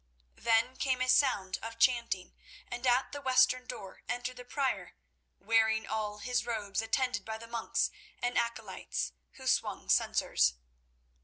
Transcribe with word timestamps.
Then 0.37 0.77
came 0.77 0.99
a 0.99 1.07
sound 1.07 1.59
of 1.61 1.77
chanting, 1.77 2.33
and 2.67 2.87
at 2.87 3.11
the 3.11 3.21
western 3.21 3.67
door 3.67 4.01
entered 4.09 4.37
the 4.37 4.43
Prior, 4.43 4.95
wearing 5.39 5.85
all 5.85 6.17
his 6.17 6.43
robes, 6.43 6.81
attended 6.81 7.23
by 7.23 7.37
the 7.37 7.45
monks 7.45 7.91
and 8.19 8.35
acolytes, 8.35 9.13
who 9.33 9.45
swung 9.45 9.89
censers. 9.89 10.55